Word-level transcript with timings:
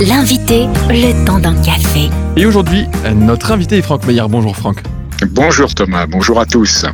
L'invité, 0.00 0.66
le 0.90 1.26
temps 1.26 1.40
d'un 1.40 1.60
café. 1.60 2.08
Et 2.36 2.46
aujourd'hui, 2.46 2.84
notre 3.16 3.50
invité 3.50 3.78
est 3.78 3.82
Franck 3.82 4.06
Meyer. 4.06 4.22
Bonjour 4.28 4.56
Franck. 4.56 4.80
Bonjour 5.32 5.74
Thomas, 5.74 6.06
bonjour 6.06 6.38
à 6.38 6.46
tous. 6.46 6.86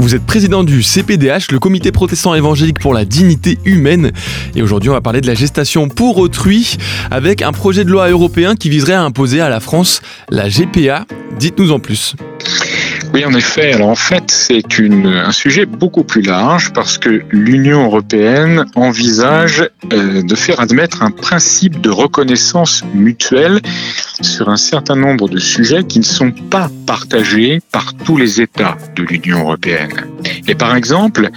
Vous 0.00 0.16
êtes 0.16 0.26
président 0.26 0.64
du 0.64 0.82
CPDH, 0.82 1.52
le 1.52 1.60
Comité 1.60 1.92
protestant 1.92 2.34
évangélique 2.34 2.80
pour 2.80 2.94
la 2.94 3.04
dignité 3.04 3.60
humaine. 3.64 4.10
Et 4.56 4.62
aujourd'hui, 4.62 4.90
on 4.90 4.94
va 4.94 5.00
parler 5.00 5.20
de 5.20 5.28
la 5.28 5.34
gestation 5.34 5.88
pour 5.88 6.18
autrui 6.18 6.78
avec 7.12 7.42
un 7.42 7.52
projet 7.52 7.84
de 7.84 7.90
loi 7.90 8.08
européen 8.08 8.56
qui 8.56 8.70
viserait 8.70 8.94
à 8.94 9.04
imposer 9.04 9.40
à 9.40 9.48
la 9.48 9.60
France 9.60 10.02
la 10.28 10.48
GPA. 10.48 11.06
Dites-nous 11.38 11.70
en 11.70 11.78
plus. 11.78 12.16
Oui, 13.14 13.24
en 13.24 13.32
effet. 13.32 13.72
Alors 13.72 13.88
en 13.88 13.94
fait, 13.94 14.30
c'est 14.30 14.62
un 14.80 15.32
sujet 15.32 15.64
beaucoup 15.66 16.04
plus 16.04 16.22
large 16.22 16.72
parce 16.72 16.98
que 16.98 17.22
l'Union 17.30 17.84
européenne 17.84 18.66
envisage 18.74 19.68
euh, 19.92 20.22
de 20.22 20.34
faire 20.34 20.60
admettre 20.60 21.02
un 21.02 21.10
principe 21.10 21.80
de 21.80 21.90
reconnaissance 21.90 22.84
mutuelle 22.94 23.60
sur 24.20 24.48
un 24.50 24.56
certain 24.56 24.96
nombre 24.96 25.28
de 25.28 25.38
sujets 25.38 25.84
qui 25.84 26.00
ne 26.00 26.04
sont 26.04 26.32
pas 26.32 26.70
partagés 26.86 27.60
par 27.72 27.94
tous 27.94 28.16
les 28.16 28.40
États 28.40 28.76
de 28.94 29.02
l'Union 29.02 29.40
européenne. 29.40 30.06
Et 30.46 30.54
par 30.54 30.76
exemple, 30.76 31.30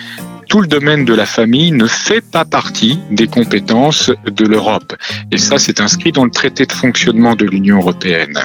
tout 0.52 0.60
le 0.60 0.68
domaine 0.68 1.06
de 1.06 1.14
la 1.14 1.26
famille 1.26 1.72
ne 1.72 1.88
fait 1.88 2.20
pas 2.20 2.44
partie 2.44 3.00
des 3.10 3.28
compétences 3.28 4.12
de 4.30 4.46
l'Europe. 4.46 4.94
Et 5.32 5.38
ça, 5.38 5.58
c'est 5.58 5.80
inscrit 5.80 6.12
dans 6.12 6.26
le 6.26 6.30
traité 6.30 6.66
de 6.66 6.74
fonctionnement 6.74 7.38
de 7.38 7.46
l'Union 7.46 7.78
européenne. 7.78 8.38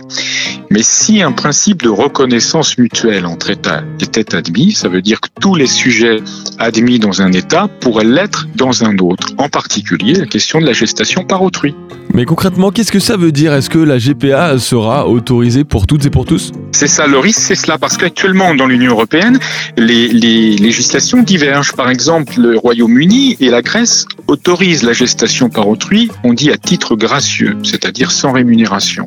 Mais 0.70 0.84
si 0.84 1.20
un 1.20 1.32
principe 1.32 1.82
de 1.82 1.88
reconnaissance 1.88 2.78
mutuelle 2.78 3.26
entre 3.26 3.50
États 3.50 3.82
était 4.00 4.36
admis, 4.36 4.70
ça 4.70 4.88
veut 4.88 5.02
dire 5.02 5.20
que 5.20 5.28
tous 5.40 5.56
les 5.56 5.66
sujets 5.66 6.20
admis 6.60 7.00
dans 7.00 7.22
un 7.22 7.32
État 7.32 7.66
pourraient 7.80 8.04
l'être 8.04 8.46
dans 8.54 8.84
un 8.84 8.96
autre, 8.98 9.32
en 9.38 9.48
particulier 9.48 10.14
la 10.14 10.26
question 10.26 10.60
de 10.60 10.66
la 10.66 10.72
gestation 10.72 11.24
par 11.24 11.42
autrui. 11.42 11.74
Mais 12.14 12.24
concrètement, 12.24 12.70
qu'est-ce 12.70 12.92
que 12.92 13.00
ça 13.00 13.16
veut 13.16 13.32
dire? 13.32 13.52
Est-ce 13.52 13.68
que 13.68 13.78
la 13.78 13.98
GPA 13.98 14.58
sera 14.58 15.08
autorisée 15.08 15.64
pour 15.64 15.86
toutes 15.86 16.06
et 16.06 16.10
pour 16.10 16.24
tous? 16.24 16.52
C'est 16.72 16.86
ça, 16.86 17.06
le 17.06 17.18
risque, 17.18 17.40
c'est 17.40 17.54
cela, 17.54 17.78
parce 17.78 17.96
qu'actuellement, 17.96 18.54
dans 18.54 18.66
l'Union 18.66 18.92
européenne, 18.92 19.38
les, 19.76 20.08
les, 20.08 20.56
législations 20.56 21.22
divergent. 21.22 21.72
Par 21.72 21.90
exemple, 21.90 21.95
le 22.36 22.58
Royaume-Uni 22.58 23.36
et 23.40 23.48
la 23.48 23.62
Grèce 23.62 24.06
autorisent 24.28 24.82
la 24.82 24.92
gestation 24.92 25.48
par 25.48 25.68
autrui, 25.68 26.10
on 26.24 26.32
dit 26.32 26.50
à 26.50 26.56
titre 26.56 26.96
gracieux, 26.96 27.56
c'est-à-dire 27.62 28.10
sans 28.10 28.32
rémunération. 28.32 29.06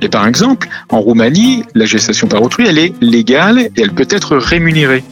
Mais 0.00 0.08
par 0.08 0.26
exemple, 0.26 0.68
en 0.88 1.00
Roumanie, 1.00 1.64
la 1.74 1.84
gestation 1.84 2.28
par 2.28 2.42
autrui, 2.42 2.66
elle 2.68 2.78
est 2.78 2.92
légale 3.00 3.58
et 3.58 3.82
elle 3.82 3.92
peut 3.92 4.08
être 4.10 4.36
rémunérée. 4.36 5.04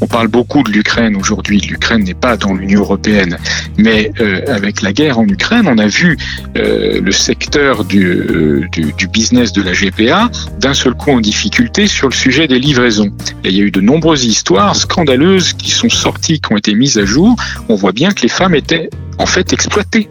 On 0.00 0.06
parle 0.06 0.28
beaucoup 0.28 0.62
de 0.62 0.70
l'Ukraine 0.70 1.16
aujourd'hui. 1.16 1.60
L'Ukraine 1.60 2.04
n'est 2.04 2.14
pas 2.14 2.36
dans 2.36 2.54
l'Union 2.54 2.80
européenne, 2.80 3.36
mais 3.76 4.10
euh, 4.20 4.42
avec 4.48 4.82
la 4.82 4.92
guerre 4.92 5.18
en 5.18 5.26
Ukraine, 5.26 5.66
on 5.66 5.78
a 5.78 5.86
vu 5.86 6.16
euh, 6.56 7.00
le 7.00 7.12
secteur 7.12 7.84
du, 7.84 8.06
euh, 8.06 8.66
du, 8.72 8.92
du, 8.92 9.08
business 9.08 9.52
de 9.52 9.62
la 9.62 9.72
GPA 9.72 10.30
d'un 10.58 10.74
seul 10.74 10.94
coup 10.94 11.10
en 11.10 11.20
difficulté 11.20 11.86
sur 11.86 12.08
le 12.08 12.14
sujet 12.14 12.46
des 12.46 12.58
livraisons. 12.58 13.10
Et 13.44 13.48
il 13.48 13.56
y 13.56 13.60
a 13.60 13.64
eu 13.64 13.70
de 13.70 13.80
nombreuses 13.80 14.24
histoires 14.24 14.76
scandaleuses 14.76 15.52
qui 15.54 15.70
sont 15.70 15.88
sorties, 15.88 16.40
qui 16.40 16.52
ont 16.52 16.56
été 16.56 16.74
mises 16.74 16.98
à 16.98 17.04
jour. 17.04 17.36
On 17.68 17.74
voit 17.74 17.92
bien 17.92 18.10
que 18.10 18.22
les 18.22 18.28
femmes 18.28 18.54
étaient 18.54 18.89
en 19.18 19.26
fait 19.26 19.52
exploitées 19.52 20.08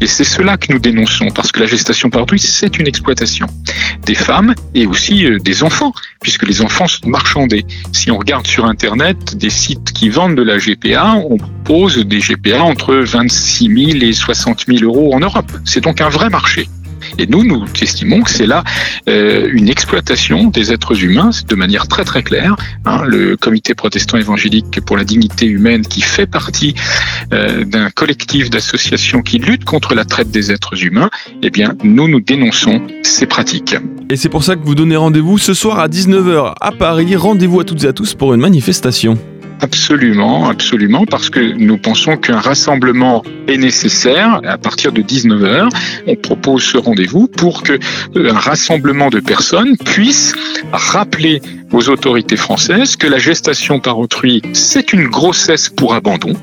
et 0.00 0.06
c'est 0.06 0.24
cela 0.24 0.56
que 0.56 0.72
nous 0.72 0.78
dénonçons, 0.78 1.28
parce 1.34 1.52
que 1.52 1.60
la 1.60 1.66
gestation 1.66 2.10
par 2.10 2.24
c'est 2.36 2.78
une 2.78 2.86
exploitation 2.86 3.46
des 4.04 4.14
femmes 4.14 4.54
et 4.74 4.86
aussi 4.86 5.26
euh, 5.26 5.38
des 5.38 5.62
enfants, 5.62 5.92
puisque 6.20 6.46
les 6.46 6.62
enfants 6.62 6.86
sont 6.86 7.08
marchandés. 7.08 7.64
Si 7.92 8.10
on 8.10 8.18
regarde 8.18 8.46
sur 8.46 8.64
Internet 8.66 9.36
des 9.36 9.50
sites 9.50 9.92
qui 9.92 10.08
vendent 10.08 10.36
de 10.36 10.42
la 10.42 10.58
GPA, 10.58 11.14
on 11.14 11.36
propose 11.36 11.98
des 11.98 12.20
GPA 12.20 12.62
entre 12.62 12.94
26 12.94 13.92
000 13.92 14.04
et 14.04 14.12
60 14.12 14.66
000 14.68 14.84
euros 14.84 15.14
en 15.14 15.20
Europe. 15.20 15.50
C'est 15.64 15.82
donc 15.82 16.00
un 16.00 16.08
vrai 16.08 16.30
marché. 16.30 16.68
Et 17.18 17.26
nous, 17.26 17.44
nous 17.44 17.64
estimons 17.80 18.22
que 18.22 18.30
c'est 18.30 18.46
là 18.46 18.64
euh, 19.08 19.48
une 19.52 19.68
exploitation 19.68 20.48
des 20.48 20.72
êtres 20.72 21.02
humains 21.02 21.30
de 21.46 21.54
manière 21.54 21.88
très 21.88 22.04
très 22.04 22.22
claire. 22.22 22.56
Hein, 22.84 23.02
le 23.06 23.36
Comité 23.36 23.74
protestant 23.74 24.18
évangélique 24.18 24.80
pour 24.84 24.96
la 24.96 25.04
dignité 25.04 25.46
humaine, 25.46 25.82
qui 25.82 26.00
fait 26.00 26.26
partie 26.26 26.74
euh, 27.32 27.64
d'un 27.64 27.90
collectif 27.90 28.50
d'associations 28.50 29.22
qui 29.22 29.38
lutte 29.38 29.64
contre 29.64 29.94
la 29.94 30.04
traite 30.04 30.30
des 30.30 30.52
êtres 30.52 30.84
humains, 30.84 31.10
eh 31.42 31.50
bien, 31.50 31.74
nous 31.82 32.08
nous 32.08 32.20
dénonçons 32.20 32.82
ces 33.02 33.26
pratiques. 33.26 33.76
Et 34.10 34.16
c'est 34.16 34.28
pour 34.28 34.44
ça 34.44 34.56
que 34.56 34.64
vous 34.64 34.74
donnez 34.74 34.96
rendez-vous 34.96 35.38
ce 35.38 35.54
soir 35.54 35.78
à 35.78 35.88
19h 35.88 36.54
à 36.60 36.72
Paris. 36.72 37.16
Rendez-vous 37.16 37.60
à 37.60 37.64
toutes 37.64 37.84
et 37.84 37.88
à 37.88 37.92
tous 37.92 38.14
pour 38.14 38.34
une 38.34 38.40
manifestation. 38.40 39.18
Absolument, 39.60 40.48
absolument, 40.48 41.04
parce 41.04 41.30
que 41.30 41.40
nous 41.40 41.78
pensons 41.78 42.16
qu'un 42.16 42.38
rassemblement 42.38 43.24
est 43.48 43.56
nécessaire 43.56 44.40
à 44.44 44.56
partir 44.56 44.92
de 44.92 45.02
19h. 45.02 45.68
On 46.06 46.14
propose 46.14 46.62
ce 46.62 46.78
rendez-vous 46.78 47.26
pour 47.26 47.62
que 47.62 47.72
euh, 48.16 48.32
un 48.32 48.38
rassemblement 48.38 49.10
de 49.10 49.20
personnes 49.20 49.76
puisse 49.78 50.34
rappeler 50.72 51.42
aux 51.72 51.88
autorités 51.88 52.36
françaises 52.36 52.96
que 52.96 53.06
la 53.06 53.18
gestation 53.18 53.80
par 53.80 53.98
autrui, 53.98 54.42
c'est 54.52 54.92
une 54.92 55.08
grossesse 55.08 55.68
pour 55.68 55.94
abandon 55.94 56.34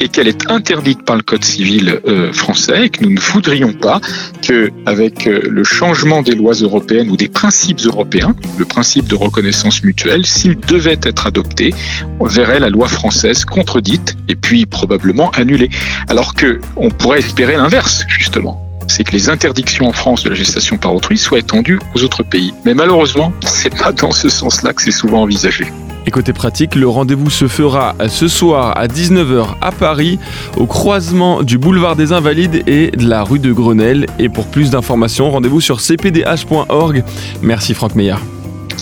et 0.00 0.08
qu'elle 0.08 0.28
est 0.28 0.50
interdite 0.50 1.02
par 1.04 1.16
le 1.16 1.22
Code 1.22 1.44
civil 1.44 2.00
euh, 2.06 2.32
français 2.32 2.86
et 2.86 2.88
que 2.88 3.04
nous 3.04 3.10
ne 3.10 3.20
voudrions 3.20 3.72
pas 3.72 4.00
que, 4.42 4.70
avec 4.86 5.26
euh, 5.26 5.42
le 5.48 5.62
changement 5.62 6.22
des 6.22 6.34
lois 6.34 6.54
européennes 6.54 7.10
ou 7.10 7.16
des 7.16 7.28
principes 7.28 7.80
européens, 7.84 8.34
le 8.58 8.64
principe 8.64 9.06
de 9.06 9.14
reconnaissance 9.14 9.82
mutuelle, 9.82 10.26
s'il 10.26 10.58
devait 10.58 10.98
être 11.02 11.26
adopté, 11.26 11.74
on 12.18 12.26
verrait 12.26 12.60
la 12.60 12.70
loi 12.70 12.88
française 12.88 13.44
contredite 13.44 14.16
et 14.28 14.36
puis 14.36 14.66
probablement 14.66 15.30
annulée. 15.32 15.70
Alors 16.08 16.34
que 16.34 16.60
on 16.76 16.90
pourrait 16.90 17.18
espérer 17.18 17.56
l'inverse, 17.56 18.04
justement 18.08 18.69
c'est 18.90 19.04
que 19.04 19.12
les 19.12 19.28
interdictions 19.28 19.88
en 19.88 19.92
France 19.92 20.24
de 20.24 20.30
la 20.30 20.34
gestation 20.34 20.76
par 20.76 20.94
autrui 20.94 21.16
soient 21.16 21.38
étendues 21.38 21.78
aux 21.94 22.02
autres 22.02 22.22
pays. 22.22 22.52
Mais 22.64 22.74
malheureusement, 22.74 23.32
c'est 23.40 23.74
pas 23.74 23.92
dans 23.92 24.10
ce 24.10 24.28
sens-là 24.28 24.72
que 24.72 24.82
c'est 24.82 24.90
souvent 24.90 25.22
envisagé. 25.22 25.66
Et 26.06 26.10
côté 26.10 26.32
pratique, 26.32 26.74
le 26.74 26.88
rendez-vous 26.88 27.30
se 27.30 27.46
fera 27.46 27.94
ce 28.08 28.26
soir 28.26 28.76
à 28.76 28.86
19h 28.86 29.46
à 29.60 29.70
Paris, 29.70 30.18
au 30.56 30.66
croisement 30.66 31.42
du 31.42 31.58
boulevard 31.58 31.94
des 31.94 32.12
Invalides 32.12 32.62
et 32.66 32.90
de 32.90 33.08
la 33.08 33.22
rue 33.22 33.38
de 33.38 33.52
Grenelle. 33.52 34.06
Et 34.18 34.28
pour 34.28 34.46
plus 34.46 34.70
d'informations, 34.70 35.30
rendez-vous 35.30 35.60
sur 35.60 35.80
cpdh.org. 35.80 37.04
Merci 37.42 37.74
Franck 37.74 37.94
Meyer. 37.94 38.16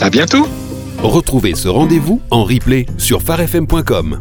À 0.00 0.10
bientôt. 0.10 0.46
Retrouvez 1.02 1.54
ce 1.54 1.68
rendez-vous 1.68 2.20
en 2.30 2.44
replay 2.44 2.86
sur 2.98 3.22
farfm.com. 3.22 4.20